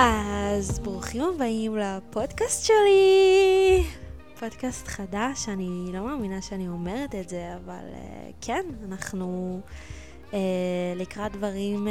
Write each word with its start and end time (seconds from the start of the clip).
אז 0.00 0.78
ברוכים 0.78 1.22
הבאים 1.22 1.76
לפודקאסט 1.76 2.64
שלי. 2.64 3.84
פודקאסט 4.38 4.88
חדש, 4.88 5.48
אני 5.48 5.90
לא 5.92 6.00
מאמינה 6.00 6.42
שאני 6.42 6.68
אומרת 6.68 7.14
את 7.14 7.28
זה, 7.28 7.54
אבל 7.56 7.84
uh, 7.92 8.34
כן, 8.40 8.66
אנחנו 8.88 9.60
uh, 10.30 10.34
לקראת 10.96 11.32
דברים 11.32 11.86
uh, 11.86 11.90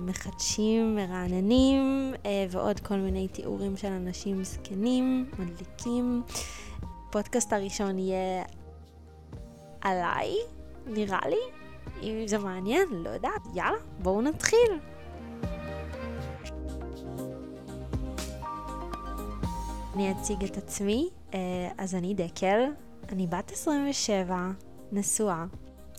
מחדשים, 0.00 0.96
מרעננים, 0.96 2.12
uh, 2.22 2.26
ועוד 2.50 2.80
כל 2.80 2.96
מיני 2.96 3.28
תיאורים 3.28 3.76
של 3.76 3.88
אנשים 3.92 4.44
זקנים, 4.44 5.30
מדליקים. 5.38 6.22
הפודקאסט 7.08 7.52
הראשון 7.52 7.98
יהיה 7.98 8.44
עליי, 9.80 10.34
נראה 10.86 11.28
לי. 11.28 11.40
אם 12.02 12.26
זה 12.26 12.38
מעניין, 12.38 12.88
לא 12.90 13.10
יודעת. 13.10 13.42
יאללה, 13.54 13.78
בואו 13.98 14.22
נתחיל. 14.22 14.70
אני 19.94 20.12
אציג 20.12 20.44
את 20.44 20.56
עצמי, 20.56 21.08
אה, 21.34 21.38
אז 21.78 21.94
אני 21.94 22.14
דקל, 22.14 22.60
אני 23.08 23.26
בת 23.26 23.50
27, 23.52 24.50
נשואה. 24.92 25.44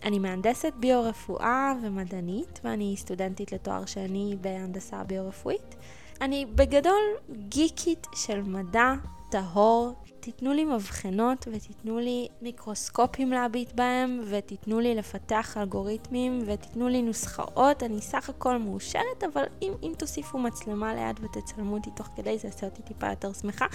אני 0.04 0.20
מהנדסת 0.20 0.74
ביו-רפואה 0.80 1.74
ומדענית, 1.84 2.60
ואני 2.64 2.96
סטודנטית 2.98 3.52
לתואר 3.52 3.86
שני 3.86 4.36
בהנדסה 4.42 5.04
ביו-רפואית. 5.04 5.76
אני 6.22 6.46
בגדול 6.46 7.02
גיקית 7.50 8.08
של 8.16 8.42
מדע 8.42 8.94
טהור, 9.32 9.94
תיתנו 10.20 10.54
לי 10.54 10.66
מבחנות 10.66 11.48
ותיתנו 11.52 12.00
לי 12.00 12.28
מיקרוסקופים 12.42 13.32
להביט 13.32 13.72
בהם 13.74 14.22
ותיתנו 14.26 14.80
לי 14.80 14.96
לפתח 14.96 15.58
אלגוריתמים 15.58 16.40
ותיתנו 16.46 16.90
לי 16.90 17.02
נוסחאות, 17.02 17.84
אני 17.84 18.02
סך 18.02 18.30
הכל 18.30 18.58
מאושרת, 18.58 19.24
אבל 19.34 19.44
אם, 19.62 19.74
אם 19.84 19.94
תוסיפו 19.98 20.38
מצלמה 20.38 20.96
ליד 20.96 21.20
ותצלמו 21.24 21.78
אותי 21.78 21.90
תוך 21.96 22.10
כדי 22.16 22.38
זה 22.38 22.48
יעשה 22.48 22.66
אותי 22.66 22.82
טיפה 22.82 23.10
יותר 23.10 23.34
שמחה. 23.34 23.66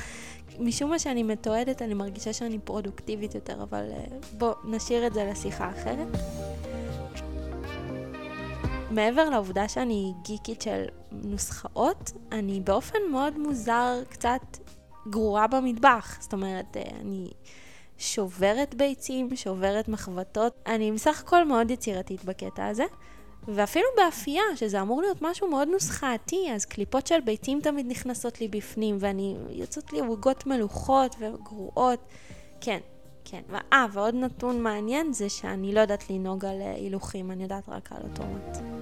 משום 0.59 0.91
מה 0.91 0.99
שאני 0.99 1.23
מתועדת 1.23 1.83
אני 1.83 1.95
מרגישה 1.95 2.33
שאני 2.33 2.59
פרודוקטיבית 2.59 3.35
יותר, 3.35 3.63
אבל 3.63 3.85
אה, 3.93 4.05
בואו 4.39 4.55
נשאיר 4.65 5.07
את 5.07 5.15
זה 5.15 5.25
לשיחה 5.25 5.71
אחרת. 5.71 6.09
מעבר 8.97 9.31
לעובדה 9.31 9.69
שאני 9.69 10.13
גיקית 10.23 10.63
של 10.63 10.85
נוסחאות, 11.13 12.13
אני 12.33 12.61
באופן 12.61 12.99
מאוד 13.11 13.39
מוזר 13.39 14.03
קצת 14.09 14.41
גרורה 15.11 15.47
במטבח. 15.47 16.17
זאת 16.21 16.33
אומרת, 16.33 16.77
אה, 16.77 16.83
אני 17.01 17.31
שוברת 17.99 18.75
ביצים, 18.75 19.37
שוברת 19.37 19.89
מחבטות. 19.89 20.53
אני 20.67 20.93
בסך 20.93 21.21
הכל 21.21 21.45
מאוד 21.45 21.71
יצירתית 21.71 22.25
בקטע 22.25 22.67
הזה. 22.67 22.85
ואפילו 23.49 23.87
באפייה, 23.97 24.43
שזה 24.55 24.81
אמור 24.81 25.03
להיות 25.03 25.23
משהו 25.23 25.51
מאוד 25.51 25.69
נוסחתי, 25.69 26.53
אז 26.55 26.65
קליפות 26.65 27.07
של 27.07 27.21
ביצים 27.21 27.61
תמיד 27.61 27.87
נכנסות 27.89 28.41
לי 28.41 28.49
בפנים, 28.49 28.97
ואני, 29.01 29.37
יוצאות 29.51 29.93
לי 29.93 30.01
עוגות 30.01 30.47
מלוכות 30.47 31.17
וגרועות. 31.19 32.01
כן, 32.61 32.79
כן. 33.25 33.43
אה, 33.73 33.87
ועוד 33.93 34.15
נתון 34.15 34.63
מעניין 34.63 35.13
זה 35.13 35.29
שאני 35.29 35.73
לא 35.73 35.81
יודעת 35.81 36.11
לנהוג 36.11 36.45
על 36.45 36.61
אה, 36.61 36.75
הילוכים, 36.75 37.31
אני 37.31 37.43
יודעת 37.43 37.69
רק 37.69 37.93
על 37.93 38.03
אוטומט. 38.11 38.76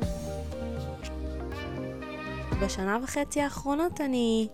בשנה 2.65 2.99
וחצי 3.03 3.41
האחרונות 3.41 4.01
אני 4.01 4.49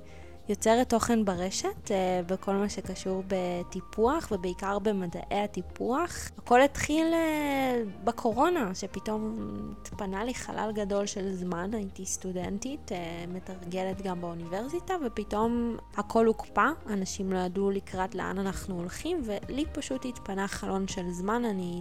יוצרת 0.48 0.89
תוכן 0.89 1.25
ברשת 1.25 1.91
אה, 1.91 2.20
בכל 2.27 2.53
מה 2.53 2.69
שקשור 2.69 3.22
בטיפוח 3.27 4.28
ובעיקר 4.33 4.78
במדעי 4.78 5.44
הטיפוח. 5.44 6.31
הכל 6.38 6.62
התחיל 6.62 7.06
אה, 7.12 7.83
בקורונה, 8.05 8.75
שפתאום 8.75 9.38
התפנה 9.81 10.25
לי 10.25 10.34
חלל 10.34 10.70
גדול 10.75 11.06
של 11.06 11.34
זמן, 11.34 11.70
הייתי 11.75 12.06
סטודנטית, 12.06 12.92
אה, 12.92 13.25
מתרגלת 13.28 14.03
גם 14.03 14.20
באוניברסיטה, 14.20 14.94
ופתאום 15.06 15.77
הכל 15.97 16.27
הוקפא, 16.27 16.69
אנשים 16.86 17.33
לא 17.33 17.38
ידעו 17.38 17.71
לקראת 17.71 18.15
לאן 18.15 18.38
אנחנו 18.38 18.75
הולכים, 18.75 19.22
ולי 19.25 19.65
פשוט 19.72 20.04
התפנה 20.04 20.48
חלון 20.48 20.88
של 20.88 21.10
זמן, 21.10 21.44
אני 21.44 21.81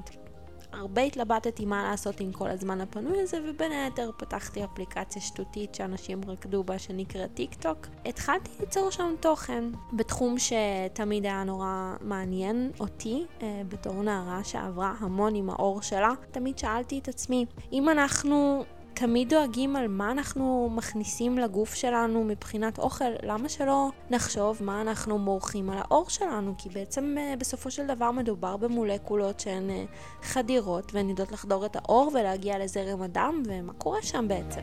הרבה 0.73 1.01
התלבטתי 1.01 1.65
מה 1.65 1.83
לעשות 1.83 2.19
עם 2.19 2.31
כל 2.31 2.49
הזמן 2.49 2.81
הפנוי 2.81 3.21
הזה, 3.21 3.37
ובין 3.49 3.71
היתר 3.71 4.11
פתחתי 4.17 4.63
אפליקציה 4.63 5.21
שטותית 5.21 5.75
שאנשים 5.75 6.21
רקדו 6.27 6.63
בה 6.63 6.79
שנקראת 6.79 7.33
טיק 7.33 7.53
טוק. 7.53 7.87
התחלתי 8.05 8.49
ליצור 8.59 8.89
שם 8.89 9.15
תוכן 9.19 9.63
בתחום 9.93 10.35
שתמיד 10.39 11.25
היה 11.25 11.43
נורא 11.43 11.95
מעניין 12.01 12.71
אותי, 12.79 13.25
אה, 13.41 13.61
בתור 13.67 13.93
נערה 13.93 14.43
שעברה 14.43 14.93
המון 14.99 15.35
עם 15.35 15.49
האור 15.49 15.81
שלה. 15.81 16.11
תמיד 16.31 16.57
שאלתי 16.57 16.99
את 16.99 17.07
עצמי, 17.07 17.45
אם 17.71 17.89
אנחנו 17.89 18.63
תמיד 18.99 19.29
דואגים 19.29 19.75
על 19.75 19.87
מה 19.87 20.11
אנחנו 20.11 20.69
מכניסים 20.75 21.37
לגוף 21.37 21.73
שלנו 21.73 22.23
מבחינת 22.23 22.79
אוכל, 22.79 23.05
למה 23.23 23.49
שלא 23.49 23.89
נחשוב 24.09 24.57
מה 24.63 24.81
אנחנו 24.81 25.17
מורחים 25.17 25.69
על 25.69 25.77
האור 25.77 26.09
שלנו? 26.09 26.53
כי 26.57 26.69
בעצם 26.69 27.15
אה, 27.17 27.33
בסופו 27.39 27.71
של 27.71 27.87
דבר 27.87 28.11
מדובר 28.11 28.57
במולקולות 28.57 29.39
שהן 29.39 29.69
אה, 29.69 29.85
חדירות 30.21 30.93
והן 30.93 31.09
יודעות 31.09 31.31
לחדור 31.31 31.65
את 31.65 31.75
האור 31.75 32.11
ולהגיע 32.13 32.59
לזרם 32.59 33.01
הדם, 33.01 33.43
ומה 33.45 33.73
קורה 33.73 34.01
שם 34.01 34.27
בעצם? 34.27 34.61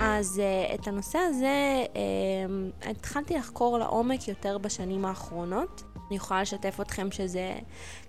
אז 0.00 0.40
uh, 0.40 0.74
את 0.74 0.88
הנושא 0.88 1.18
הזה 1.18 1.84
uh, 1.92 2.88
התחלתי 2.90 3.34
לחקור 3.34 3.78
לעומק 3.78 4.28
יותר 4.28 4.58
בשנים 4.58 5.04
האחרונות. 5.04 5.82
אני 6.08 6.16
יכולה 6.16 6.42
לשתף 6.42 6.80
אתכם 6.80 7.10
שזה 7.10 7.54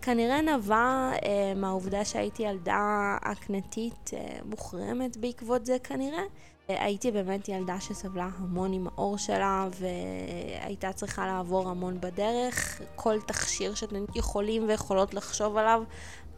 כנראה 0.02 0.42
נבע 0.42 1.12
אה, 1.26 1.54
מהעובדה 1.56 2.06
שהייתי 2.06 2.44
ילדה 2.44 3.18
אקנטית 3.22 4.12
אה, 4.14 4.40
מוחרמת 4.46 5.18
בעקבות 5.18 5.66
זה 5.66 5.78
כנראה. 5.84 6.24
אה, 6.70 6.84
הייתי 6.84 7.12
באמת 7.12 7.50
ילדה 7.50 7.80
שסבלה 7.80 8.30
המון 8.38 8.74
עם 8.74 8.88
האור 8.88 9.18
שלה 9.18 9.68
והייתה 9.80 10.94
צריכה 10.94 11.28
לעבור 11.28 11.70
המון 11.70 12.02
בדרך. 12.02 12.82
כל 12.96 13.22
תכשיר 13.22 13.74
שאתם 13.74 14.06
יכולים 14.16 14.68
ויכולות 14.68 15.14
לחשוב 15.14 15.58
עליו 15.58 15.84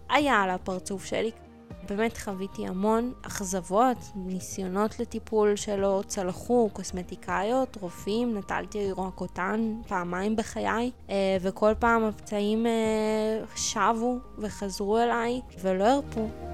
היה 0.10 0.42
על 0.42 0.50
הפרצוף 0.50 1.06
שלי. 1.06 1.32
באמת 1.92 2.18
חוויתי 2.18 2.68
המון 2.68 3.14
אכזבות, 3.22 3.98
ניסיונות 4.16 5.00
לטיפול 5.00 5.56
שלא 5.56 6.04
צלחו, 6.08 6.70
קוסמטיקאיות, 6.74 7.78
רופאים, 7.82 8.38
נטלתי 8.38 8.92
רועקותן 8.92 9.74
פעמיים 9.88 10.36
בחיי, 10.36 10.92
אה, 11.10 11.38
וכל 11.42 11.74
פעם 11.80 12.04
הפצעים 12.04 12.66
אה, 12.66 12.72
שבו 13.56 14.18
וחזרו 14.38 14.98
אליי 14.98 15.42
ולא 15.62 15.84
הרפו. 15.84 16.51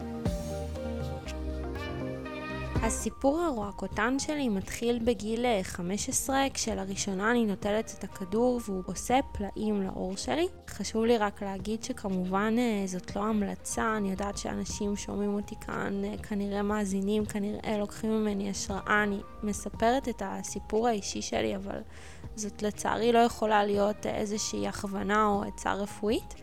הסיפור 2.87 3.41
הרועקותן 3.41 4.19
שלי 4.19 4.49
מתחיל 4.49 4.99
בגיל 5.05 5.45
15, 5.63 6.37
כשלראשונה 6.53 7.31
אני 7.31 7.45
נוטלת 7.45 7.95
את 7.99 8.03
הכדור 8.03 8.61
והוא 8.65 8.83
עושה 8.85 9.19
פלאים 9.31 9.81
לאור 9.81 10.17
שלי. 10.17 10.47
חשוב 10.69 11.05
לי 11.05 11.17
רק 11.17 11.43
להגיד 11.43 11.83
שכמובן 11.83 12.55
אה, 12.57 12.83
זאת 12.85 13.15
לא 13.15 13.21
המלצה, 13.21 13.97
אני 13.97 14.11
יודעת 14.11 14.37
שאנשים 14.37 14.95
שומעים 14.95 15.33
אותי 15.33 15.55
כאן, 15.65 16.03
אה, 16.05 16.17
כנראה 16.17 16.61
מאזינים, 16.61 17.25
כנראה 17.25 17.77
לוקחים 17.77 18.11
ממני 18.11 18.49
השראה, 18.49 19.03
אני 19.03 19.19
מספרת 19.43 20.09
את 20.09 20.21
הסיפור 20.25 20.87
האישי 20.87 21.21
שלי, 21.21 21.55
אבל 21.55 21.81
זאת 22.35 22.61
לצערי 22.61 23.11
לא 23.11 23.19
יכולה 23.19 23.65
להיות 23.65 24.05
איזושהי 24.05 24.67
הכוונה 24.67 25.25
או 25.25 25.43
עצה 25.43 25.73
רפואית. 25.73 26.35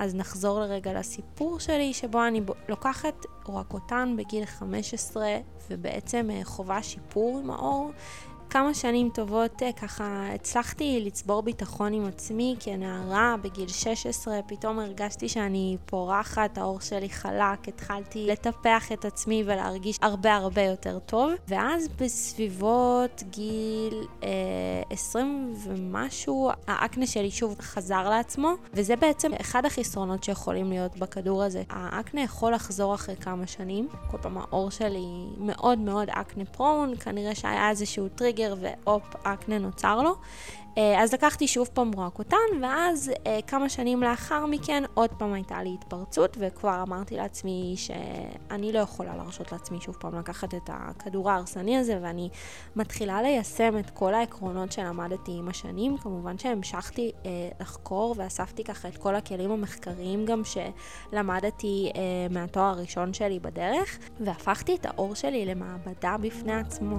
אז 0.00 0.14
נחזור 0.14 0.60
לרגע 0.60 0.92
לסיפור 0.92 1.60
שלי, 1.60 1.94
שבו 1.94 2.26
אני 2.26 2.40
לוקחת 2.68 3.26
רועקותן 3.44 4.14
בגיל 4.18 4.44
15 4.44 5.26
ובעצם 5.70 6.28
אה, 6.30 6.40
חובה 6.44 6.82
שיפור 6.82 7.38
עם 7.38 7.50
האור. 7.50 7.90
כמה 8.50 8.74
שנים 8.74 9.10
טובות 9.14 9.62
אה, 9.62 9.72
ככה 9.72 10.26
הצלחתי 10.34 11.02
לצבור 11.06 11.42
ביטחון 11.42 11.92
עם 11.92 12.04
עצמי 12.04 12.56
כנערה 12.60 13.34
בגיל 13.42 13.68
16, 13.68 14.40
פתאום 14.46 14.78
הרגשתי 14.78 15.28
שאני 15.28 15.76
פורחת, 15.86 16.58
האור 16.58 16.80
שלי 16.80 17.10
חלק, 17.10 17.68
התחלתי 17.68 18.26
לטפח 18.26 18.92
את 18.92 19.04
עצמי 19.04 19.42
ולהרגיש 19.46 19.98
הרבה 20.02 20.34
הרבה 20.34 20.62
יותר 20.62 20.98
טוב, 20.98 21.32
ואז 21.48 21.88
בסביבות 22.00 23.22
גיל 23.30 24.06
אה, 24.22 24.28
20 24.90 25.54
ומשהו, 25.64 26.50
האקנה 26.66 27.06
שלי 27.06 27.30
שוב 27.30 27.56
חזר 27.60 28.08
לעצמו, 28.08 28.52
וזה 28.74 28.96
בעצם 28.96 29.32
אחד 29.40 29.66
החסרונות 29.66 30.24
שיכולים 30.24 30.70
להיות 30.70 30.96
בכדור 30.96 31.42
הזה. 31.42 31.62
האקנה 31.70 32.22
יכול 32.22 32.54
לחזור 32.54 32.94
אחרי 32.94 33.16
כמה 33.16 33.46
שנים, 33.46 33.88
כל 34.10 34.18
פעם 34.22 34.38
העור 34.38 34.70
שלי 34.70 35.06
מאוד 35.38 35.78
מאוד 35.78 36.08
אקנה 36.10 36.44
prone, 36.44 36.96
כנראה 36.96 37.34
שהיה 37.34 37.70
איזשהו 37.70 38.08
טריגר 38.08 38.39
טריגר 38.40 38.54
והופ, 38.60 39.16
אקנה 39.22 39.58
נוצר 39.58 40.02
לו. 40.02 40.14
אה, 40.78 41.02
אז 41.02 41.14
לקחתי 41.14 41.48
שוב 41.48 41.68
פעם 41.74 41.90
רוקוטן, 41.92 42.36
ואז 42.62 43.12
אה, 43.26 43.38
כמה 43.46 43.68
שנים 43.68 44.02
לאחר 44.02 44.46
מכן 44.46 44.82
עוד 44.94 45.10
פעם 45.18 45.32
הייתה 45.32 45.62
לי 45.62 45.76
התפרצות, 45.80 46.36
וכבר 46.40 46.82
אמרתי 46.82 47.16
לעצמי 47.16 47.74
שאני 47.76 48.72
לא 48.72 48.78
יכולה 48.78 49.16
להרשות 49.16 49.52
לעצמי 49.52 49.80
שוב 49.80 49.96
פעם 50.00 50.18
לקחת 50.18 50.54
את 50.54 50.70
הכדור 50.72 51.30
ההרסני 51.30 51.78
הזה, 51.78 51.98
ואני 52.02 52.28
מתחילה 52.76 53.22
ליישם 53.22 53.78
את 53.78 53.90
כל 53.90 54.14
העקרונות 54.14 54.72
שלמדתי 54.72 55.32
עם 55.38 55.48
השנים. 55.48 55.98
כמובן 55.98 56.38
שהמשכתי 56.38 57.12
אה, 57.26 57.30
לחקור 57.60 58.14
ואספתי 58.18 58.64
ככה 58.64 58.88
את 58.88 58.96
כל 58.96 59.14
הכלים 59.14 59.50
המחקריים 59.50 60.24
גם 60.24 60.42
שלמדתי 60.44 61.92
מהתואר 62.30 62.64
הראשון 62.64 63.14
שלי 63.14 63.40
בדרך, 63.40 63.98
והפכתי 64.20 64.74
את 64.74 64.86
האור 64.86 65.14
שלי 65.14 65.46
למעבדה 65.46 66.16
בפני 66.20 66.54
עצמו. 66.54 66.96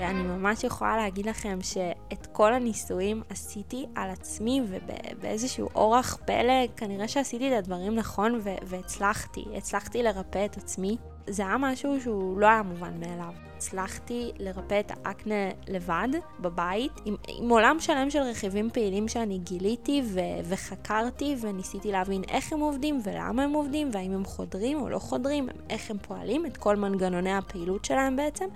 ואני 0.00 0.22
ממש 0.22 0.64
יכולה 0.64 0.96
להגיד 0.96 1.26
לכם 1.26 1.58
שאת 1.62 2.26
כל 2.32 2.54
הניסויים 2.54 3.22
עשיתי 3.30 3.86
על 3.94 4.10
עצמי 4.10 4.62
ובאיזשהו 4.68 5.68
אורח 5.74 6.18
פלא, 6.24 6.66
כנראה 6.76 7.08
שעשיתי 7.08 7.48
את 7.48 7.58
הדברים 7.58 7.94
נכון 7.94 8.40
והצלחתי, 8.62 9.44
הצלחתי 9.56 10.02
לרפא 10.02 10.44
את 10.44 10.56
עצמי. 10.56 10.96
זה 11.26 11.46
היה 11.46 11.56
משהו 11.58 12.00
שהוא 12.00 12.40
לא 12.40 12.46
היה 12.46 12.62
מובן 12.62 13.00
מאליו. 13.00 13.45
הצלחתי 13.56 14.32
לרפא 14.38 14.80
את 14.80 14.90
האקנה 14.90 15.50
לבד, 15.68 16.08
בבית, 16.40 16.92
עם, 17.04 17.16
עם 17.28 17.48
עולם 17.48 17.76
שלם 17.80 18.10
של 18.10 18.18
רכיבים 18.18 18.70
פעילים 18.70 19.08
שאני 19.08 19.38
גיליתי 19.38 20.02
ו- 20.04 20.20
וחקרתי 20.44 21.36
וניסיתי 21.40 21.92
להבין 21.92 22.22
איך 22.28 22.52
הם 22.52 22.60
עובדים 22.60 23.00
ולמה 23.04 23.42
הם 23.42 23.52
עובדים 23.52 23.90
והאם 23.92 24.12
הם 24.12 24.24
חודרים 24.24 24.82
או 24.82 24.88
לא 24.88 24.98
חודרים, 24.98 25.48
איך 25.70 25.90
הם 25.90 25.98
פועלים, 25.98 26.46
את 26.46 26.56
כל 26.56 26.76
מנגנוני 26.76 27.32
הפעילות 27.32 27.84
שלהם 27.84 28.16
בעצם. 28.16 28.46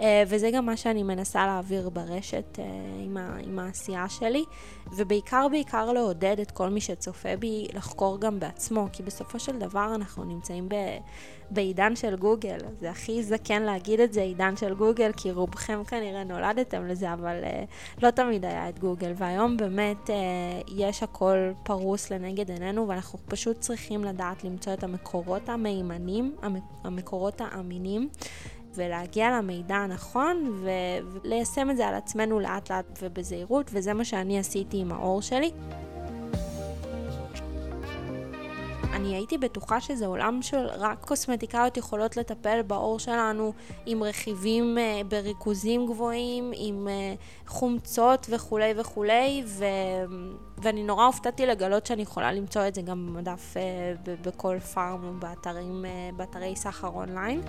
אה, 0.00 0.22
וזה 0.26 0.50
גם 0.50 0.66
מה 0.66 0.76
שאני 0.76 1.02
מנסה 1.02 1.46
להעביר 1.46 1.88
ברשת 1.88 2.58
אה, 2.58 2.64
עם, 3.04 3.16
ה- 3.16 3.36
עם 3.44 3.58
העשייה 3.58 4.08
שלי, 4.08 4.44
ובעיקר 4.96 5.46
בעיקר 5.50 5.92
לעודד 5.92 6.36
את 6.40 6.50
כל 6.50 6.68
מי 6.68 6.80
שצופה 6.80 7.36
בי 7.36 7.66
לחקור 7.72 8.20
גם 8.20 8.40
בעצמו, 8.40 8.88
כי 8.92 9.02
בסופו 9.02 9.38
של 9.38 9.58
דבר 9.58 9.94
אנחנו 9.94 10.24
נמצאים 10.24 10.68
ב... 10.68 10.74
בעידן 11.50 11.96
של 11.96 12.16
גוגל. 12.16 12.58
זה 12.80 12.90
הכי 12.90 13.22
זקן 13.22 13.62
להגיד 13.62 14.00
את 14.00 14.12
זה, 14.12 14.22
עידן 14.42 14.56
של 14.56 14.74
גוגל, 14.74 15.10
כי 15.16 15.32
רובכם 15.32 15.84
כנראה 15.84 16.24
נולדתם 16.24 16.86
לזה, 16.86 17.12
אבל 17.12 17.36
uh, 17.42 18.02
לא 18.02 18.10
תמיד 18.10 18.44
היה 18.44 18.68
את 18.68 18.78
גוגל. 18.78 19.12
והיום 19.16 19.56
באמת 19.56 20.10
uh, 20.10 20.12
יש 20.76 21.02
הכל 21.02 21.36
פרוס 21.62 22.10
לנגד 22.10 22.50
עינינו, 22.50 22.88
ואנחנו 22.88 23.18
פשוט 23.26 23.60
צריכים 23.60 24.04
לדעת 24.04 24.44
למצוא 24.44 24.72
את 24.72 24.84
המקורות 24.84 25.48
המהימנים, 25.48 26.36
המקורות 26.84 27.40
האמינים. 27.40 28.08
ולהגיע 28.74 29.38
למידע 29.38 29.76
הנכון 29.76 30.62
וליישם 31.24 31.70
את 31.70 31.76
זה 31.76 31.88
על 31.88 31.94
עצמנו 31.94 32.40
לאט 32.40 32.70
לאט 32.70 32.98
ובזהירות, 33.02 33.70
וזה 33.72 33.94
מה 33.94 34.04
שאני 34.04 34.38
עשיתי 34.38 34.80
עם 34.80 34.92
האור 34.92 35.22
שלי. 35.22 35.50
אני 39.02 39.14
הייתי 39.14 39.38
בטוחה 39.38 39.80
שזה 39.80 40.06
עולם 40.06 40.42
של 40.42 40.66
רק 40.78 41.04
קוסמטיקאיות 41.04 41.76
יכולות 41.76 42.16
לטפל 42.16 42.62
בעור 42.62 42.98
שלנו 42.98 43.52
עם 43.86 44.02
רכיבים 44.02 44.78
uh, 44.78 45.04
בריכוזים 45.06 45.86
גבוהים, 45.86 46.52
עם 46.54 46.88
uh, 46.88 47.50
חומצות 47.50 48.26
וכולי 48.30 48.74
וכולי, 48.76 49.42
ו... 49.46 49.64
ואני 50.58 50.82
נורא 50.82 51.06
הופתעתי 51.06 51.46
לגלות 51.46 51.86
שאני 51.86 52.02
יכולה 52.02 52.32
למצוא 52.32 52.68
את 52.68 52.74
זה 52.74 52.82
גם 52.82 53.06
במדף 53.06 53.54
uh, 53.54 54.10
בכל 54.22 54.58
פארם 54.58 55.04
או 55.04 55.12
באתרים, 55.18 55.84
uh, 55.84 56.16
באתרי 56.16 56.56
סחר 56.56 56.88
אונליין. 56.88 57.42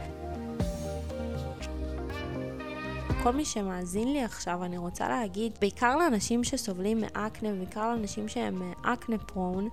כל 3.23 3.31
מי 3.31 3.45
שמאזין 3.45 4.13
לי 4.13 4.23
עכשיו, 4.23 4.63
אני 4.63 4.77
רוצה 4.77 5.09
להגיד, 5.09 5.51
בעיקר 5.61 5.95
לאנשים 5.97 6.43
שסובלים 6.43 7.01
מאקנה, 7.01 7.51
בעיקר 7.51 7.89
לאנשים 7.89 8.27
שהם 8.27 8.73
אקנה 8.81 9.17
פרון, 9.17 9.63
אה, 9.65 9.69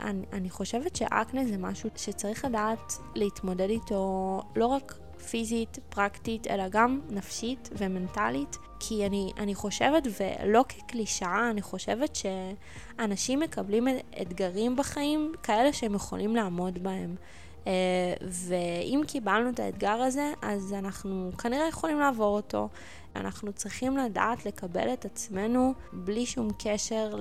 אני, 0.00 0.26
אני 0.32 0.50
חושבת 0.50 0.96
שאקנה 0.96 1.44
זה 1.44 1.56
משהו 1.58 1.90
שצריך 1.96 2.44
לדעת 2.44 2.92
להתמודד 3.14 3.70
איתו 3.70 4.42
לא 4.56 4.66
רק 4.66 4.94
פיזית, 5.30 5.78
פרקטית, 5.88 6.46
אלא 6.46 6.68
גם 6.68 7.00
נפשית 7.10 7.70
ומנטלית. 7.78 8.56
כי 8.80 9.06
אני, 9.06 9.32
אני 9.38 9.54
חושבת, 9.54 10.02
ולא 10.20 10.64
כקלישאה, 10.68 11.50
אני 11.50 11.62
חושבת 11.62 12.16
שאנשים 12.16 13.40
מקבלים 13.40 13.88
אתגרים 14.22 14.76
בחיים 14.76 15.32
כאלה 15.42 15.72
שהם 15.72 15.94
יכולים 15.94 16.36
לעמוד 16.36 16.82
בהם. 16.82 17.14
Uh, 17.64 17.66
ואם 18.22 19.00
קיבלנו 19.06 19.50
את 19.50 19.60
האתגר 19.60 19.90
הזה, 19.90 20.32
אז 20.42 20.74
אנחנו 20.78 21.30
כנראה 21.38 21.68
יכולים 21.68 22.00
לעבור 22.00 22.36
אותו. 22.36 22.68
אנחנו 23.16 23.52
צריכים 23.52 23.96
לדעת 23.96 24.46
לקבל 24.46 24.92
את 24.92 25.04
עצמנו 25.04 25.74
בלי 25.92 26.26
שום 26.26 26.48
קשר 26.58 27.14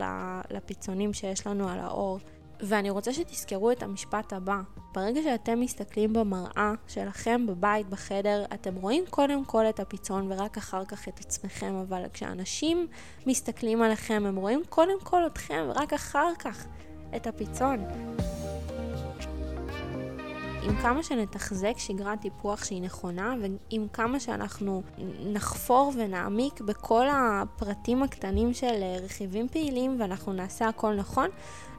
לפיצונים 0.49 1.13
שיש 1.13 1.47
לנו 1.47 1.69
על 1.69 1.79
האור. 1.79 2.19
ואני 2.59 2.89
רוצה 2.89 3.13
שתזכרו 3.13 3.71
את 3.71 3.83
המשפט 3.83 4.33
הבא. 4.33 4.61
ברגע 4.93 5.21
שאתם 5.23 5.59
מסתכלים 5.59 6.13
במראה 6.13 6.73
שלכם 6.87 7.47
בבית, 7.47 7.89
בחדר, 7.89 8.45
אתם 8.53 8.75
רואים 8.75 9.03
קודם 9.09 9.45
כל 9.45 9.65
את 9.69 9.79
הפיצון 9.79 10.31
ורק 10.31 10.57
אחר 10.57 10.85
כך 10.85 11.07
את 11.07 11.19
עצמכם, 11.19 11.75
אבל 11.75 12.03
כשאנשים 12.13 12.87
מסתכלים 13.25 13.81
עליכם, 13.81 14.23
הם 14.27 14.35
רואים 14.35 14.61
קודם 14.69 14.99
כל 15.03 15.27
אתכם 15.27 15.65
ורק 15.69 15.93
אחר 15.93 16.29
כך 16.39 16.65
את 17.15 17.27
הפיצון. 17.27 17.85
עם 20.65 20.75
כמה 20.81 21.03
שנתחזק 21.03 21.73
שגרת 21.77 22.21
טיפוח 22.21 22.63
שהיא 22.63 22.81
נכונה, 22.81 23.35
ועם 23.41 23.87
כמה 23.93 24.19
שאנחנו 24.19 24.83
נחפור 25.25 25.91
ונעמיק 25.95 26.61
בכל 26.61 27.05
הפרטים 27.11 28.03
הקטנים 28.03 28.53
של 28.53 28.83
רכיבים 29.03 29.47
פעילים 29.47 29.95
ואנחנו 29.99 30.33
נעשה 30.33 30.67
הכל 30.67 30.95
נכון, 30.95 31.29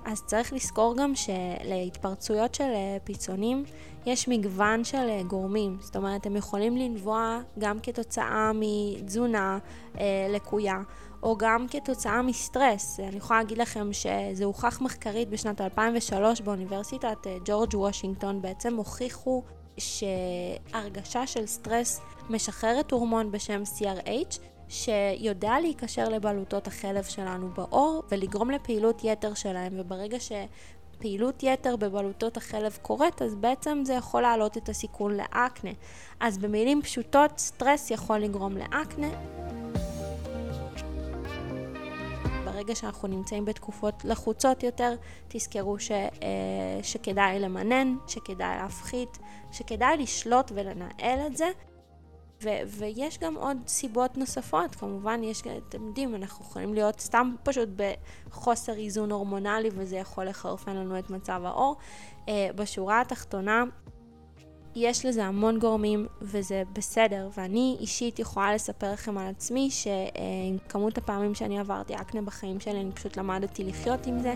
אז 0.04 0.22
צריך 0.26 0.52
לזכור 0.52 0.96
גם 0.96 1.12
שלהתפרצויות 1.14 2.54
של 2.54 2.70
פיצונים 3.04 3.64
יש 4.06 4.28
מגוון 4.28 4.84
של 4.84 5.22
גורמים. 5.26 5.76
זאת 5.80 5.96
אומרת, 5.96 6.26
הם 6.26 6.36
יכולים 6.36 6.76
לנבוע 6.76 7.40
גם 7.58 7.78
כתוצאה 7.82 8.50
מתזונה 8.54 9.58
אה, 9.98 10.26
לקויה. 10.30 10.76
או 11.24 11.36
גם 11.38 11.66
כתוצאה 11.70 12.22
מסטרס. 12.22 13.00
אני 13.00 13.16
יכולה 13.16 13.38
להגיד 13.40 13.58
לכם 13.58 13.92
שזה 13.92 14.44
הוכח 14.44 14.80
מחקרית 14.80 15.28
בשנת 15.28 15.60
2003 15.60 16.40
באוניברסיטת 16.40 17.26
אה, 17.26 17.36
ג'ורג' 17.44 17.74
וושינגטון, 17.74 18.42
בעצם 18.42 18.76
הוכיחו 18.76 19.42
שהרגשה 19.78 21.26
של 21.26 21.46
סטרס 21.46 22.00
משחררת 22.30 22.90
הורמון 22.90 23.32
בשם 23.32 23.62
CRH, 23.78 24.38
שיודע 24.68 25.60
להיקשר 25.60 26.08
לבלוטות 26.08 26.66
החלב 26.66 27.04
שלנו 27.04 27.48
בעור 27.56 28.02
ולגרום 28.10 28.50
לפעילות 28.50 29.00
יתר 29.04 29.34
שלהם, 29.34 29.72
וברגע 29.76 30.16
שפעילות 30.20 31.42
יתר 31.42 31.76
בבלוטות 31.76 32.36
החלב 32.36 32.78
קורית, 32.82 33.22
אז 33.22 33.34
בעצם 33.34 33.82
זה 33.84 33.92
יכול 33.92 34.22
להעלות 34.22 34.56
את 34.56 34.68
הסיכון 34.68 35.16
לאקנה. 35.16 35.70
אז 36.20 36.38
במילים 36.38 36.82
פשוטות, 36.82 37.38
סטרס 37.38 37.90
יכול 37.90 38.18
לגרום 38.18 38.56
לאקנה. 38.56 39.08
ברגע 42.64 42.74
שאנחנו 42.74 43.08
נמצאים 43.08 43.44
בתקופות 43.44 44.04
לחוצות 44.04 44.62
יותר, 44.62 44.94
תזכרו 45.28 45.78
ש, 45.78 45.90
אה, 45.90 46.08
שכדאי 46.82 47.40
למנן, 47.40 47.96
שכדאי 48.06 48.56
להפחית, 48.56 49.18
שכדאי 49.52 49.96
לשלוט 49.96 50.52
ולנהל 50.54 51.26
את 51.26 51.36
זה. 51.36 51.50
ו- 52.42 52.60
ויש 52.66 53.18
גם 53.18 53.36
עוד 53.36 53.56
סיבות 53.66 54.16
נוספות, 54.16 54.74
כמובן 54.74 55.22
יש, 55.22 55.42
אתם 55.68 55.86
יודעים, 55.86 56.14
אנחנו 56.14 56.44
יכולים 56.44 56.74
להיות 56.74 57.00
סתם 57.00 57.34
פשוט 57.42 57.68
בחוסר 57.76 58.72
איזון 58.76 59.12
הורמונלי 59.12 59.68
וזה 59.72 59.96
יכול 59.96 60.24
לחרפן 60.24 60.76
לנו 60.76 60.98
את 60.98 61.10
מצב 61.10 61.40
העור. 61.44 61.76
Uh, 62.26 62.28
בשורה 62.54 63.00
התחתונה, 63.00 63.64
יש 64.76 65.06
לזה 65.06 65.24
המון 65.24 65.58
גורמים 65.58 66.06
וזה 66.22 66.62
בסדר, 66.72 67.28
ואני 67.36 67.76
אישית 67.80 68.18
יכולה 68.18 68.54
לספר 68.54 68.92
לכם 68.92 69.18
על 69.18 69.26
עצמי 69.26 69.70
שעם 69.70 70.58
כמות 70.68 70.98
הפעמים 70.98 71.34
שאני 71.34 71.58
עברתי 71.58 71.94
אקנה 71.94 72.22
בחיים 72.22 72.60
שלי, 72.60 72.80
אני 72.80 72.92
פשוט 72.92 73.16
למדתי 73.16 73.64
לחיות 73.64 74.06
עם 74.06 74.18
זה. 74.22 74.34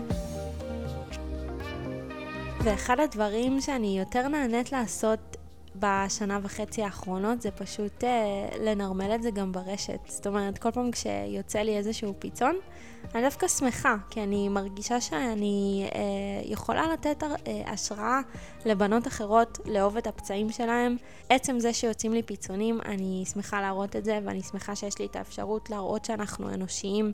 ואחד 2.63 2.99
הדברים 2.99 3.61
שאני 3.61 3.99
יותר 3.99 4.27
נהנית 4.27 4.71
לעשות 4.71 5.37
בשנה 5.79 6.39
וחצי 6.43 6.83
האחרונות 6.83 7.41
זה 7.41 7.51
פשוט 7.51 8.03
אה, 8.03 8.49
לנרמל 8.59 9.15
את 9.15 9.23
זה 9.23 9.31
גם 9.31 9.51
ברשת. 9.51 9.99
זאת 10.07 10.27
אומרת, 10.27 10.57
כל 10.57 10.71
פעם 10.71 10.91
כשיוצא 10.91 11.59
לי 11.59 11.77
איזשהו 11.77 12.13
פיצון, 12.19 12.55
אני 13.15 13.23
דווקא 13.23 13.47
שמחה, 13.47 13.95
כי 14.09 14.23
אני 14.23 14.49
מרגישה 14.49 15.01
שאני 15.01 15.89
אה, 15.95 15.99
יכולה 16.43 16.93
לתת 16.93 17.23
אה, 17.23 17.71
השראה 17.71 18.21
לבנות 18.65 19.07
אחרות 19.07 19.59
לאהוב 19.65 19.97
את 19.97 20.07
הפצעים 20.07 20.49
שלהם. 20.49 20.97
עצם 21.29 21.59
זה 21.59 21.73
שיוצאים 21.73 22.13
לי 22.13 22.23
פיצונים, 22.23 22.79
אני 22.85 23.23
שמחה 23.33 23.61
להראות 23.61 23.95
את 23.95 24.05
זה, 24.05 24.19
ואני 24.25 24.41
שמחה 24.41 24.75
שיש 24.75 24.99
לי 24.99 25.05
את 25.05 25.15
האפשרות 25.15 25.69
להראות 25.69 26.05
שאנחנו 26.05 26.53
אנושיים. 26.53 27.11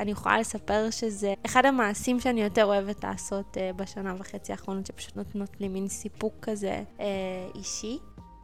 אני 0.00 0.10
יכולה 0.10 0.38
לספר 0.38 0.90
שזה 0.90 1.34
אחד 1.46 1.66
המעשים 1.66 2.20
שאני 2.20 2.42
יותר 2.42 2.64
אוהבת 2.64 3.04
לעשות 3.04 3.56
uh, 3.56 3.76
בשנה 3.76 4.14
וחצי 4.18 4.52
האחרונות, 4.52 4.86
שפשוט 4.86 5.16
נותנות 5.16 5.60
לי 5.60 5.68
מין 5.68 5.88
סיפוק 5.88 6.34
כזה 6.42 6.82
uh, 6.98 7.02
אישי. 7.54 7.98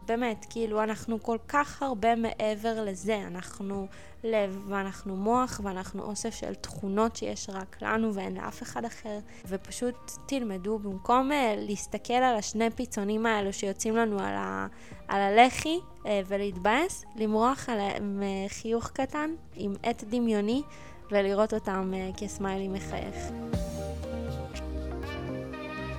באמת, 0.06 0.46
כאילו, 0.50 0.82
אנחנו 0.82 1.22
כל 1.22 1.38
כך 1.48 1.82
הרבה 1.82 2.14
מעבר 2.14 2.84
לזה. 2.84 3.16
אנחנו 3.26 3.86
לב, 4.24 4.64
ואנחנו 4.68 5.16
מוח, 5.16 5.60
ואנחנו 5.64 6.02
אוסף 6.02 6.34
של 6.34 6.54
תכונות 6.54 7.16
שיש 7.16 7.50
רק 7.50 7.76
לנו 7.82 8.14
ואין 8.14 8.36
לאף 8.36 8.62
אחד 8.62 8.84
אחר. 8.84 9.18
ופשוט 9.48 10.10
תלמדו, 10.26 10.78
במקום 10.78 11.30
uh, 11.30 11.34
להסתכל 11.56 12.14
על 12.14 12.36
השני 12.36 12.70
פיצונים 12.70 13.26
האלו 13.26 13.52
שיוצאים 13.52 13.96
לנו 13.96 14.18
על, 14.18 14.34
ה, 14.34 14.66
על 15.08 15.20
הלחי 15.20 15.78
uh, 15.78 16.06
ולהתבאס, 16.26 17.04
למרוח 17.16 17.68
עליהם 17.68 18.22
uh, 18.22 18.52
חיוך 18.52 18.90
קטן 18.90 19.30
עם 19.54 19.74
עט 19.82 20.04
דמיוני 20.04 20.62
ולראות 21.10 21.54
אותם 21.54 21.92
uh, 21.92 22.20
כסמיילי 22.20 22.68
מחייך. 22.68 23.16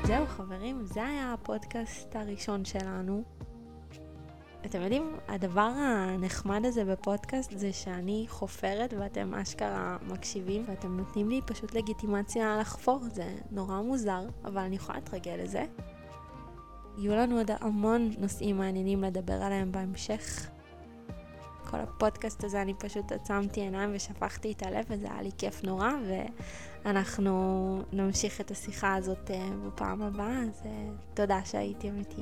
זהו 0.03 0.25
חברים, 0.27 0.85
זה 0.85 1.05
היה 1.05 1.33
הפודקאסט 1.33 2.15
הראשון 2.15 2.65
שלנו. 2.65 3.23
אתם 4.65 4.81
יודעים, 4.81 5.17
הדבר 5.27 5.71
הנחמד 5.77 6.65
הזה 6.65 6.85
בפודקאסט 6.85 7.51
זה 7.57 7.73
שאני 7.73 8.25
חופרת 8.29 8.93
ואתם 8.99 9.33
אשכרה 9.33 9.97
מקשיבים 10.07 10.63
ואתם 10.67 10.97
נותנים 10.97 11.29
לי 11.29 11.41
פשוט 11.45 11.73
לגיטימציה 11.73 12.57
לחפור, 12.57 12.99
זה 13.13 13.35
נורא 13.51 13.81
מוזר, 13.81 14.21
אבל 14.45 14.61
אני 14.61 14.75
יכולה 14.75 14.97
להתרגל 14.97 15.35
לזה. 15.43 15.65
יהיו 16.97 17.15
לנו 17.15 17.37
עוד 17.37 17.51
המון 17.59 18.11
נושאים 18.17 18.57
מעניינים 18.57 19.03
לדבר 19.03 19.33
עליהם 19.33 19.71
בהמשך. 19.71 20.49
כל 21.69 21.77
הפודקאסט 21.79 22.43
הזה 22.43 22.61
אני 22.61 22.73
פשוט 22.73 23.11
עצמתי 23.11 23.61
עיניים 23.61 23.89
ושפכתי 23.93 24.51
את 24.51 24.63
הלב 24.63 24.85
וזה 24.89 25.07
היה 25.11 25.21
לי 25.21 25.31
כיף 25.37 25.63
נורא 25.63 25.91
ואנחנו 26.85 27.81
נמשיך 27.93 28.41
את 28.41 28.51
השיחה 28.51 28.95
הזאת 28.95 29.31
אה, 29.31 29.49
בפעם 29.67 30.01
הבאה, 30.01 30.41
אז 30.41 30.61
אה, 30.65 30.71
תודה 31.13 31.39
שהייתם 31.45 31.97
איתי. 31.97 32.21